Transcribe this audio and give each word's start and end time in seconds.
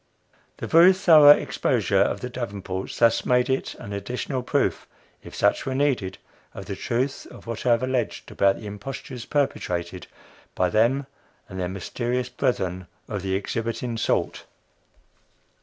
The 0.57 0.65
very 0.65 0.93
thorough 0.93 1.29
exposure 1.29 2.01
of 2.01 2.21
the 2.21 2.29
Davenports 2.31 2.97
thus 2.97 3.23
made 3.23 3.51
is 3.51 3.75
an 3.75 3.93
additional 3.93 4.41
proof 4.41 4.87
if 5.21 5.35
such 5.35 5.67
were 5.67 5.75
needed 5.75 6.17
of 6.55 6.65
the 6.65 6.75
truth 6.75 7.27
of 7.29 7.45
what 7.45 7.67
I 7.67 7.69
have 7.69 7.83
alleged 7.83 8.31
about 8.31 8.55
the 8.57 8.65
impostures 8.65 9.25
perpetrated 9.25 10.07
by 10.55 10.71
them 10.71 11.05
and 11.47 11.59
their 11.59 11.69
"mysterious" 11.69 12.29
brethren 12.29 12.87
of 13.07 13.21
the 13.21 13.35
exhibiting 13.35 13.95
sort. 13.95 14.45